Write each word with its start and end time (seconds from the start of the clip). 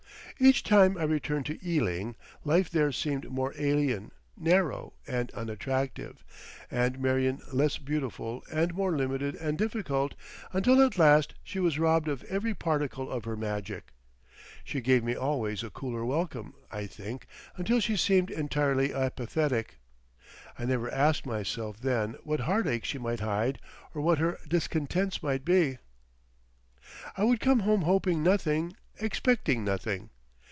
Each 0.43 0.63
time 0.63 0.97
I 0.97 1.03
returned 1.03 1.45
to 1.47 1.59
Ealing, 1.63 2.15
life 2.43 2.67
there 2.67 2.91
seemed 2.91 3.29
more 3.29 3.53
alien, 3.59 4.09
narrow, 4.35 4.93
and 5.05 5.29
unattractive—and 5.35 6.97
Marion 6.97 7.41
less 7.53 7.77
beautiful 7.77 8.41
and 8.51 8.73
more 8.73 8.97
limited 8.97 9.35
and 9.35 9.55
difficult—until 9.55 10.81
at 10.81 10.97
last 10.97 11.35
she 11.43 11.59
was 11.59 11.77
robbed 11.77 12.07
of 12.07 12.23
every 12.23 12.55
particle 12.55 13.11
of 13.11 13.25
her 13.25 13.37
magic. 13.37 13.91
She 14.63 14.81
gave 14.81 15.03
me 15.03 15.13
always 15.13 15.61
a 15.61 15.69
cooler 15.69 16.03
welcome, 16.03 16.55
I 16.71 16.87
think, 16.87 17.27
until 17.55 17.79
she 17.79 17.95
seemed 17.95 18.31
entirely 18.31 18.91
apathetic. 18.91 19.77
I 20.57 20.65
never 20.65 20.91
asked 20.91 21.23
myself 21.27 21.81
then 21.81 22.15
what 22.23 22.39
heartaches 22.39 22.87
she 22.89 22.97
might 22.97 23.19
hide 23.19 23.59
or 23.93 24.01
what 24.01 24.17
her 24.17 24.39
discontents 24.47 25.21
might 25.21 25.45
be. 25.45 25.77
I 27.15 27.25
would 27.25 27.41
come 27.41 27.59
home 27.59 27.83
hoping 27.83 28.23
nothing, 28.23 28.75
expecting 28.99 29.63
nothing. 29.63 30.09